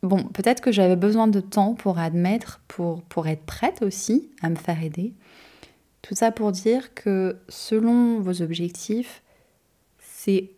Bon, 0.03 0.25
peut-être 0.25 0.61
que 0.61 0.73
j'avais 0.73 0.97
besoin 0.97 1.29
de 1.29 1.39
temps 1.39 1.75
pour 1.75 1.99
admettre, 1.99 2.61
pour, 2.67 3.03
pour 3.03 3.29
être 3.29 3.45
prête 3.45 3.83
aussi 3.83 4.31
à 4.43 4.51
me 4.51 4.57
faire 4.57 4.83
aider. 4.83 5.13
Tout 6.03 6.15
ça 6.15 6.33
pour 6.33 6.53
dire 6.53 6.95
que 6.95 7.37
selon 7.49 8.21
vos 8.21 8.43
objectifs, 8.43 9.23
c'est... 9.99 10.51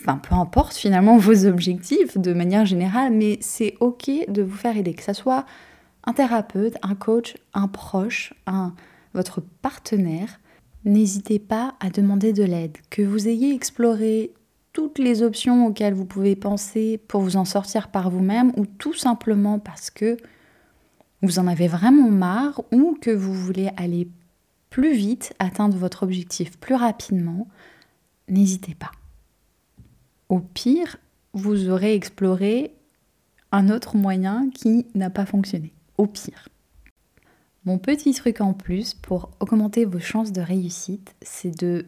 Enfin, 0.00 0.18
peu 0.18 0.34
importe 0.34 0.74
finalement 0.74 1.16
vos 1.18 1.46
objectifs 1.46 2.16
de 2.16 2.32
manière 2.32 2.64
générale, 2.64 3.12
mais 3.12 3.38
c'est 3.40 3.74
ok 3.80 4.10
de 4.28 4.42
vous 4.42 4.56
faire 4.56 4.76
aider, 4.76 4.94
que 4.94 5.02
ce 5.02 5.12
soit 5.12 5.44
un 6.04 6.12
thérapeute, 6.12 6.76
un 6.82 6.94
coach, 6.94 7.36
un 7.52 7.68
proche, 7.68 8.32
un, 8.46 8.74
votre 9.12 9.40
partenaire. 9.40 10.40
N'hésitez 10.84 11.38
pas 11.38 11.74
à 11.80 11.90
demander 11.90 12.32
de 12.32 12.44
l'aide, 12.44 12.78
que 12.90 13.02
vous 13.02 13.28
ayez 13.28 13.52
exploré 13.52 14.32
toutes 14.72 14.98
les 14.98 15.22
options 15.22 15.66
auxquelles 15.66 15.94
vous 15.94 16.04
pouvez 16.04 16.36
penser 16.36 16.98
pour 17.08 17.20
vous 17.20 17.36
en 17.36 17.44
sortir 17.44 17.88
par 17.88 18.10
vous-même 18.10 18.52
ou 18.56 18.64
tout 18.64 18.94
simplement 18.94 19.58
parce 19.58 19.90
que 19.90 20.16
vous 21.20 21.40
en 21.40 21.48
avez 21.48 21.66
vraiment 21.66 22.10
marre 22.10 22.62
ou 22.72 22.96
que 23.00 23.10
vous 23.10 23.34
voulez 23.34 23.70
aller 23.76 24.08
plus 24.70 24.94
vite, 24.94 25.34
atteindre 25.38 25.76
votre 25.76 26.02
objectif 26.02 26.58
plus 26.58 26.74
rapidement, 26.74 27.48
n'hésitez 28.28 28.74
pas. 28.74 28.92
Au 30.28 30.40
pire, 30.40 30.96
vous 31.32 31.68
aurez 31.68 31.94
exploré 31.94 32.74
un 33.52 33.70
autre 33.70 33.96
moyen 33.96 34.50
qui 34.50 34.86
n'a 34.94 35.10
pas 35.10 35.26
fonctionné. 35.26 35.72
Au 35.96 36.06
pire. 36.06 36.48
Mon 37.64 37.78
petit 37.78 38.14
truc 38.14 38.40
en 38.40 38.52
plus 38.52 38.94
pour 38.94 39.30
augmenter 39.40 39.84
vos 39.84 40.00
chances 40.00 40.32
de 40.32 40.40
réussite, 40.40 41.14
c'est 41.22 41.56
de 41.58 41.86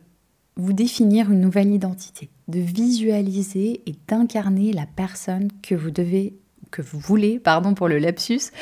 vous 0.57 0.73
définir 0.73 1.31
une 1.31 1.41
nouvelle 1.41 1.73
identité, 1.73 2.29
de 2.49 2.61
visualiser 2.61 3.83
et 3.87 3.95
d'incarner 4.09 4.73
la 4.73 4.87
personne 4.87 5.49
que 5.63 5.75
vous 5.75 5.91
devez, 5.91 6.35
que 6.71 6.83
vous 6.83 6.99
voulez, 6.99 7.39
pardon 7.39 7.75
pour 7.75 7.89
le 7.89 7.99
lapsus, 7.99 8.53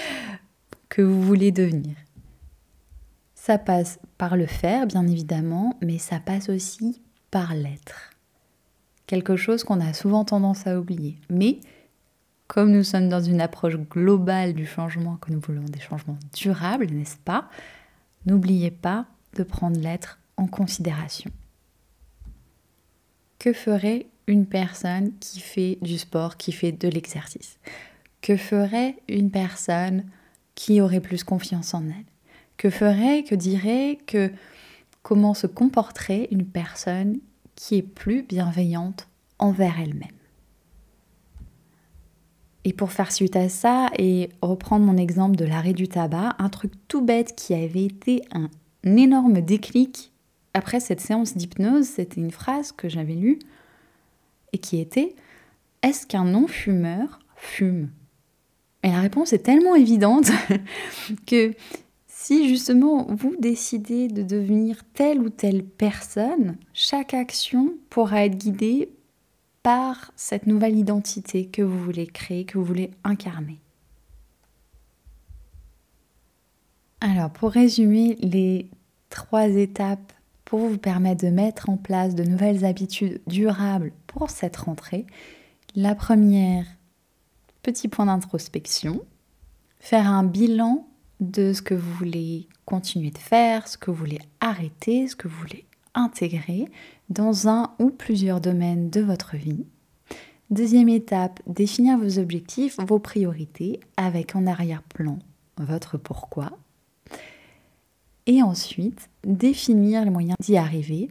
que 0.89 1.03
vous 1.03 1.23
voulez 1.23 1.51
devenir. 1.51 1.97
Ça 3.49 3.57
passe 3.57 3.99
par 4.19 4.37
le 4.37 4.45
faire, 4.45 4.87
bien 4.87 5.07
évidemment, 5.07 5.75
mais 5.81 5.97
ça 5.97 6.21
passe 6.21 6.51
aussi 6.51 7.01
par 7.31 7.55
l'être. 7.55 8.11
Quelque 9.07 9.37
chose 9.37 9.65
qu'on 9.65 9.81
a 9.81 9.95
souvent 9.95 10.27
tendance 10.27 10.67
à 10.67 10.79
oublier. 10.79 11.17
Mais 11.31 11.61
comme 12.47 12.71
nous 12.71 12.83
sommes 12.83 13.09
dans 13.09 13.23
une 13.23 13.41
approche 13.41 13.77
globale 13.77 14.53
du 14.53 14.67
changement, 14.67 15.17
que 15.17 15.33
nous 15.33 15.41
voulons 15.41 15.65
des 15.65 15.81
changements 15.81 16.19
durables, 16.37 16.91
n'est-ce 16.91 17.17
pas 17.17 17.49
N'oubliez 18.27 18.71
pas 18.71 19.07
de 19.35 19.45
prendre 19.45 19.81
l'être 19.81 20.19
en 20.37 20.47
considération. 20.47 21.31
Que 23.39 23.55
ferait 23.55 24.09
une 24.27 24.45
personne 24.45 25.11
qui 25.21 25.41
fait 25.41 25.79
du 25.81 25.97
sport, 25.97 26.37
qui 26.37 26.53
fait 26.53 26.73
de 26.73 26.89
l'exercice? 26.89 27.59
Que 28.21 28.37
ferait 28.37 28.97
une 29.09 29.31
personne 29.31 30.05
qui 30.55 30.83
aurait 30.83 31.01
plus 31.01 31.25
confiance 31.25 31.73
en 31.73 31.85
elle? 31.85 32.05
Que 32.59 32.69
ferait, 32.69 33.23
que 33.23 33.35
dirait, 33.35 33.97
que 34.07 34.31
comment 35.03 35.33
se 35.33 35.47
comporterait 35.47 36.29
une 36.31 36.45
personne 36.45 37.19
qui 37.55 37.77
est 37.77 37.83
plus 37.83 38.23
bienveillante 38.23 39.09
envers 39.39 39.81
elle-même? 39.81 40.09
Et 42.65 42.75
pour 42.75 42.93
faire 42.93 43.13
suite 43.13 43.37
à 43.37 43.49
ça 43.49 43.91
et 43.97 44.29
reprendre 44.43 44.85
mon 44.85 44.99
exemple 44.99 45.37
de 45.37 45.47
l'arrêt 45.47 45.73
du 45.73 45.89
tabac, 45.89 46.35
un 46.39 46.51
truc 46.51 46.73
tout 46.89 47.01
bête 47.01 47.35
qui 47.35 47.55
avait 47.55 47.85
été 47.85 48.23
un 48.33 48.51
énorme 48.85 49.41
déclic 49.41 50.13
après 50.55 50.81
cette 50.81 51.01
séance 51.01 51.37
d'hypnose, 51.37 51.87
c'était 51.87 52.21
une 52.21 52.31
phrase 52.31 52.73
que 52.73 52.89
j'avais 52.89 53.15
lue 53.15 53.39
et 54.53 54.59
qui 54.59 54.81
était 54.81 55.15
Est-ce 55.83 56.07
qu'un 56.07 56.25
non-fumeur 56.25 57.21
fume? 57.37 57.91
Et 58.83 58.89
la 58.89 59.01
réponse 59.01 59.33
est 59.33 59.45
tellement 59.45 59.75
évidente 59.75 60.31
que 61.27 61.55
si 62.29 62.47
justement 62.47 63.07
vous 63.09 63.35
décidez 63.39 64.07
de 64.07 64.23
devenir 64.23 64.83
telle 64.93 65.19
ou 65.21 65.31
telle 65.31 65.65
personne, 65.65 66.59
chaque 66.75 67.15
action 67.15 67.73
pourra 67.89 68.27
être 68.27 68.37
guidée 68.37 68.93
par 69.63 70.13
cette 70.15 70.47
nouvelle 70.47 70.77
identité 70.77 71.47
que 71.47 71.63
vous 71.63 71.83
voulez 71.83 72.07
créer, 72.07 72.45
que 72.45 72.59
vous 72.59 72.65
voulez 72.67 72.91
incarner. 73.03 73.59
Alors, 77.01 77.31
pour 77.31 77.51
résumer 77.51 78.17
les 78.17 78.69
trois 79.09 79.49
étapes 79.49 80.13
pour 80.45 80.59
vous 80.59 80.77
permettre 80.77 81.25
de 81.25 81.31
mettre 81.31 81.71
en 81.71 81.79
place 81.79 82.15
de 82.15 82.25
nouvelles 82.25 82.67
habitudes 82.67 83.23
durables 83.27 83.91
pour 84.07 84.29
cette 84.29 84.59
rentrée, 84.59 85.07
la 85.75 85.95
première, 85.95 86.67
petit 87.63 87.89
point 87.89 88.05
d'introspection, 88.05 89.01
faire 89.81 90.07
un 90.07 90.25
bilan 90.25 90.85
de 91.21 91.53
ce 91.53 91.63
que 91.63 91.75
vous 91.75 91.93
voulez 91.95 92.49
continuer 92.65 93.11
de 93.11 93.19
faire, 93.19 93.67
ce 93.69 93.79
que 93.79 93.91
vous 93.91 93.97
voulez 93.97 94.21
arrêter, 94.41 95.09
ce 95.09 95.17
que 95.17 95.29
vous 95.29 95.39
voulez 95.39 95.65
intégrer 95.95 96.67
dans 97.09 97.49
un 97.49 97.75
ou 97.79 97.91
plusieurs 97.91 98.41
domaines 98.41 98.91
de 98.91 99.01
votre 99.01 99.37
vie. 99.37 99.65
Deuxième 100.51 100.89
étape, 100.89 101.41
définir 101.47 101.99
vos 101.99 102.19
objectifs, 102.19 102.77
vos 102.79 102.99
priorités 102.99 103.81
avec 103.97 104.35
en 104.37 104.47
arrière-plan 104.47 105.19
votre 105.59 105.99
pourquoi. 105.99 106.53
Et 108.27 108.43
ensuite, 108.43 109.09
définir 109.25 110.05
les 110.05 110.11
moyens 110.11 110.37
d'y 110.41 110.57
arriver, 110.57 111.11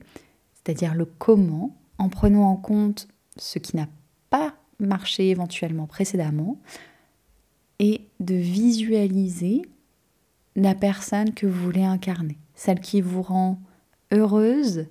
c'est-à-dire 0.54 0.96
le 0.96 1.06
comment, 1.06 1.76
en 1.98 2.10
prenant 2.10 2.50
en 2.50 2.56
compte 2.56 3.08
ce 3.38 3.60
qui 3.60 3.76
n'a 3.76 3.88
pas 4.30 4.54
marché 4.80 5.30
éventuellement 5.30 5.88
précédemment, 5.88 6.58
et 7.80 8.02
de 8.20 8.36
visualiser 8.36 9.64
la 10.58 10.74
personne 10.74 11.34
que 11.34 11.46
vous 11.46 11.64
voulez 11.64 11.84
incarner, 11.84 12.38
celle 12.56 12.82
qui 12.82 13.00
vous 13.00 13.22
rend 13.22 13.62
heureuse 14.12 14.88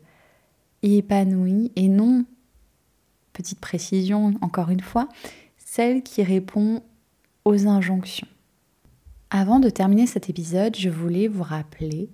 et 0.83 0.99
épanouie, 0.99 1.73
et 1.75 1.89
non, 1.89 2.25
petite 3.33 3.59
précision 3.59 4.35
encore 4.41 4.71
une 4.71 4.81
fois, 4.81 5.09
celle 5.59 6.03
qui 6.03 6.23
répond 6.23 6.83
aux 7.45 7.67
injonctions. 7.67 8.29
Avant 9.31 9.59
de 9.59 9.69
terminer 9.69 10.07
cet 10.07 10.31
épisode, 10.31 10.77
je 10.77 10.89
voulais 10.89 11.27
vous 11.27 11.43
rappeler, 11.43 12.11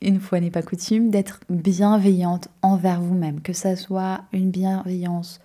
une 0.00 0.20
fois 0.20 0.38
n'est 0.38 0.52
pas 0.52 0.62
coutume, 0.62 1.10
d'être 1.10 1.40
bienveillante 1.50 2.48
envers 2.62 3.00
vous-même, 3.00 3.40
que 3.40 3.52
ça 3.52 3.74
soit 3.74 4.22
une 4.32 4.52
bienveillance 4.52 5.40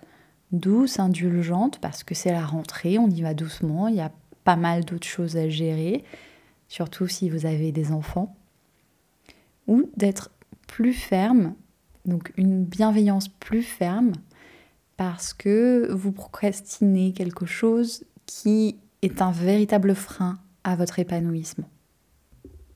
douce, 0.52 1.00
indulgente, 1.00 1.80
parce 1.80 2.04
que 2.04 2.14
c'est 2.14 2.30
la 2.30 2.46
rentrée, 2.46 2.96
on 2.96 3.10
y 3.10 3.22
va 3.22 3.34
doucement, 3.34 3.88
il 3.88 3.96
y 3.96 4.00
a 4.00 4.12
pas 4.44 4.56
mal 4.56 4.84
d'autres 4.84 5.06
choses 5.06 5.36
à 5.36 5.48
gérer, 5.48 6.04
surtout 6.68 7.08
si 7.08 7.28
vous 7.30 7.46
avez 7.46 7.72
des 7.72 7.92
enfants, 7.92 8.36
ou 9.66 9.90
d'être 9.96 10.30
plus 10.66 10.92
ferme, 10.94 11.54
donc 12.04 12.32
une 12.36 12.64
bienveillance 12.64 13.28
plus 13.28 13.62
ferme, 13.62 14.12
parce 14.96 15.34
que 15.34 15.90
vous 15.92 16.12
procrastinez 16.12 17.12
quelque 17.12 17.46
chose 17.46 18.04
qui 18.26 18.76
est 19.02 19.20
un 19.20 19.30
véritable 19.30 19.94
frein 19.94 20.38
à 20.64 20.76
votre 20.76 20.98
épanouissement. 20.98 21.68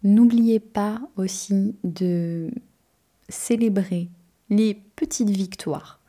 N'oubliez 0.02 0.60
pas 0.60 1.00
aussi 1.16 1.76
de 1.84 2.50
célébrer 3.28 4.08
les 4.48 4.74
petites 4.74 5.30
victoires. 5.30 6.00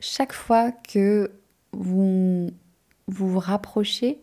Chaque 0.00 0.32
fois 0.32 0.70
que 0.72 1.30
vous 1.72 2.50
vous 3.06 3.38
rapprochez 3.38 4.20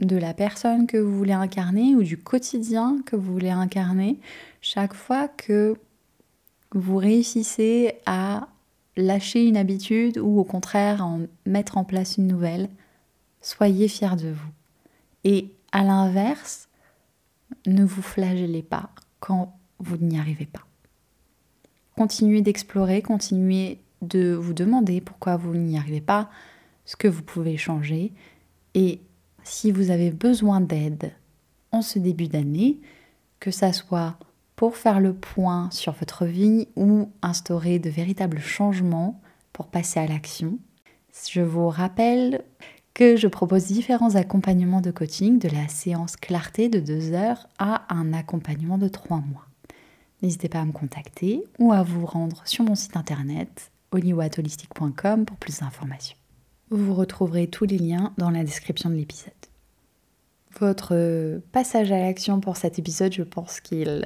de 0.00 0.16
la 0.16 0.34
personne 0.34 0.86
que 0.86 0.96
vous 0.98 1.16
voulez 1.16 1.32
incarner 1.32 1.94
ou 1.94 2.02
du 2.02 2.18
quotidien 2.18 2.98
que 3.06 3.16
vous 3.16 3.32
voulez 3.32 3.50
incarner 3.50 4.18
chaque 4.60 4.94
fois 4.94 5.28
que 5.28 5.76
vous 6.72 6.96
réussissez 6.96 7.94
à 8.04 8.48
lâcher 8.96 9.46
une 9.46 9.56
habitude 9.56 10.18
ou 10.18 10.38
au 10.38 10.44
contraire 10.44 11.04
en 11.04 11.20
mettre 11.44 11.78
en 11.78 11.84
place 11.84 12.16
une 12.16 12.26
nouvelle, 12.26 12.68
soyez 13.40 13.88
fiers 13.88 14.16
de 14.16 14.28
vous. 14.28 14.50
Et 15.24 15.52
à 15.72 15.82
l'inverse, 15.82 16.68
ne 17.66 17.84
vous 17.84 18.02
flagellez 18.02 18.62
pas 18.62 18.90
quand 19.20 19.56
vous 19.78 19.96
n'y 19.98 20.18
arrivez 20.18 20.46
pas. 20.46 20.66
Continuez 21.96 22.42
d'explorer, 22.42 23.02
continuez 23.02 23.78
de 24.02 24.34
vous 24.34 24.52
demander 24.52 25.00
pourquoi 25.00 25.36
vous 25.36 25.54
n'y 25.54 25.78
arrivez 25.78 26.00
pas, 26.00 26.30
ce 26.84 26.96
que 26.96 27.08
vous 27.08 27.22
pouvez 27.22 27.56
changer. 27.56 28.12
Et 28.74 29.00
si 29.46 29.70
vous 29.70 29.90
avez 29.90 30.10
besoin 30.10 30.60
d'aide 30.60 31.12
en 31.72 31.82
ce 31.82 31.98
début 31.98 32.28
d'année, 32.28 32.78
que 33.40 33.50
ça 33.50 33.72
soit 33.72 34.16
pour 34.56 34.76
faire 34.76 35.00
le 35.00 35.14
point 35.14 35.70
sur 35.70 35.92
votre 35.92 36.24
vie 36.24 36.68
ou 36.76 37.10
instaurer 37.22 37.78
de 37.78 37.90
véritables 37.90 38.40
changements 38.40 39.20
pour 39.52 39.66
passer 39.68 40.00
à 40.00 40.06
l'action, 40.06 40.58
je 41.30 41.40
vous 41.40 41.68
rappelle 41.68 42.42
que 42.94 43.16
je 43.16 43.28
propose 43.28 43.66
différents 43.66 44.14
accompagnements 44.14 44.80
de 44.80 44.90
coaching, 44.90 45.38
de 45.38 45.48
la 45.48 45.68
séance 45.68 46.16
clarté 46.16 46.68
de 46.68 46.80
deux 46.80 47.12
heures 47.12 47.46
à 47.58 47.94
un 47.94 48.12
accompagnement 48.14 48.78
de 48.78 48.88
trois 48.88 49.20
mois. 49.20 49.46
N'hésitez 50.22 50.48
pas 50.48 50.60
à 50.60 50.64
me 50.64 50.72
contacter 50.72 51.44
ou 51.58 51.72
à 51.72 51.82
vous 51.82 52.06
rendre 52.06 52.42
sur 52.46 52.64
mon 52.64 52.74
site 52.74 52.96
internet 52.96 53.70
hollywoodholistic.com 53.92 55.26
pour 55.26 55.36
plus 55.36 55.60
d'informations. 55.60 56.16
Vous 56.70 56.94
retrouverez 56.94 57.46
tous 57.46 57.64
les 57.64 57.78
liens 57.78 58.12
dans 58.18 58.30
la 58.30 58.42
description 58.42 58.90
de 58.90 58.96
l'épisode. 58.96 59.35
Votre 60.58 61.40
passage 61.52 61.92
à 61.92 61.98
l'action 61.98 62.40
pour 62.40 62.56
cet 62.56 62.78
épisode, 62.78 63.12
je 63.12 63.22
pense 63.22 63.60
qu'il 63.60 64.04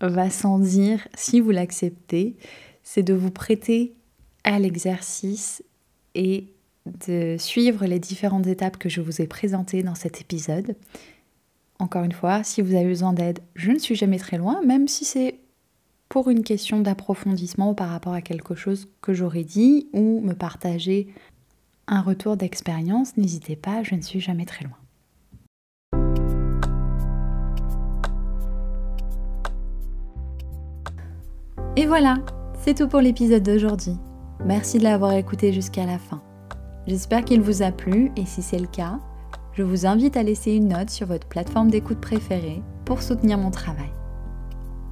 va 0.00 0.30
sans 0.30 0.58
dire, 0.58 1.06
si 1.14 1.40
vous 1.40 1.50
l'acceptez, 1.50 2.36
c'est 2.82 3.02
de 3.02 3.14
vous 3.14 3.30
prêter 3.30 3.94
à 4.44 4.58
l'exercice 4.58 5.64
et 6.14 6.54
de 6.86 7.36
suivre 7.38 7.84
les 7.86 7.98
différentes 7.98 8.46
étapes 8.46 8.78
que 8.78 8.88
je 8.88 9.00
vous 9.00 9.20
ai 9.20 9.26
présentées 9.26 9.82
dans 9.82 9.94
cet 9.94 10.20
épisode. 10.20 10.76
Encore 11.78 12.04
une 12.04 12.12
fois, 12.12 12.44
si 12.44 12.62
vous 12.62 12.74
avez 12.74 12.86
besoin 12.86 13.12
d'aide, 13.12 13.40
je 13.54 13.72
ne 13.72 13.78
suis 13.78 13.96
jamais 13.96 14.18
très 14.18 14.38
loin, 14.38 14.60
même 14.64 14.86
si 14.86 15.04
c'est 15.04 15.40
pour 16.08 16.30
une 16.30 16.42
question 16.42 16.80
d'approfondissement 16.80 17.74
par 17.74 17.90
rapport 17.90 18.14
à 18.14 18.22
quelque 18.22 18.54
chose 18.54 18.88
que 19.00 19.12
j'aurais 19.12 19.44
dit 19.44 19.88
ou 19.92 20.20
me 20.20 20.34
partager 20.34 21.08
un 21.86 22.00
retour 22.00 22.36
d'expérience, 22.36 23.16
n'hésitez 23.16 23.56
pas, 23.56 23.82
je 23.82 23.94
ne 23.94 24.02
suis 24.02 24.20
jamais 24.20 24.44
très 24.44 24.64
loin. 24.64 24.79
Et 31.80 31.86
voilà, 31.86 32.18
c'est 32.60 32.74
tout 32.74 32.88
pour 32.88 33.00
l'épisode 33.00 33.42
d'aujourd'hui. 33.42 33.96
Merci 34.44 34.76
de 34.76 34.84
l'avoir 34.84 35.14
écouté 35.14 35.50
jusqu'à 35.50 35.86
la 35.86 35.96
fin. 35.96 36.20
J'espère 36.86 37.24
qu'il 37.24 37.40
vous 37.40 37.62
a 37.62 37.72
plu 37.72 38.12
et 38.18 38.26
si 38.26 38.42
c'est 38.42 38.58
le 38.58 38.66
cas, 38.66 38.98
je 39.54 39.62
vous 39.62 39.86
invite 39.86 40.18
à 40.18 40.22
laisser 40.22 40.52
une 40.52 40.68
note 40.68 40.90
sur 40.90 41.06
votre 41.06 41.26
plateforme 41.26 41.70
d'écoute 41.70 41.98
préférée 41.98 42.60
pour 42.84 43.00
soutenir 43.00 43.38
mon 43.38 43.50
travail. 43.50 43.88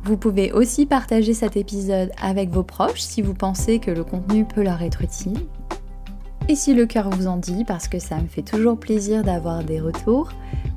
Vous 0.04 0.16
pouvez 0.16 0.50
aussi 0.50 0.86
partager 0.86 1.34
cet 1.34 1.58
épisode 1.58 2.10
avec 2.22 2.48
vos 2.48 2.64
proches 2.64 3.02
si 3.02 3.20
vous 3.20 3.34
pensez 3.34 3.80
que 3.80 3.90
le 3.90 4.02
contenu 4.02 4.46
peut 4.46 4.62
leur 4.62 4.80
être 4.80 5.02
utile. 5.02 5.46
Et 6.48 6.54
si 6.54 6.72
le 6.72 6.86
cœur 6.86 7.10
vous 7.10 7.26
en 7.26 7.36
dit, 7.36 7.66
parce 7.66 7.88
que 7.88 7.98
ça 7.98 8.16
me 8.16 8.28
fait 8.28 8.40
toujours 8.40 8.80
plaisir 8.80 9.22
d'avoir 9.22 9.62
des 9.62 9.78
retours, 9.78 10.30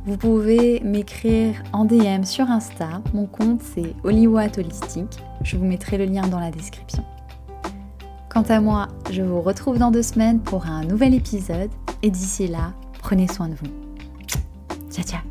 vous 0.05 0.17
pouvez 0.17 0.79
m'écrire 0.81 1.55
en 1.73 1.85
DM 1.85 2.23
sur 2.23 2.49
Insta. 2.49 3.01
Mon 3.13 3.25
compte 3.25 3.61
c'est 3.61 3.93
Hollywood 4.03 4.57
Holistic. 4.57 5.07
Je 5.43 5.57
vous 5.57 5.65
mettrai 5.65 5.97
le 5.97 6.05
lien 6.05 6.27
dans 6.27 6.39
la 6.39 6.51
description. 6.51 7.03
Quant 8.29 8.43
à 8.43 8.61
moi, 8.61 8.87
je 9.11 9.21
vous 9.21 9.41
retrouve 9.41 9.77
dans 9.77 9.91
deux 9.91 10.03
semaines 10.03 10.39
pour 10.39 10.65
un 10.65 10.83
nouvel 10.85 11.13
épisode 11.13 11.69
et 12.01 12.09
d'ici 12.09 12.47
là, 12.47 12.73
prenez 12.99 13.27
soin 13.27 13.49
de 13.49 13.55
vous. 13.55 13.71
Ciao 14.89 15.03
ciao 15.03 15.30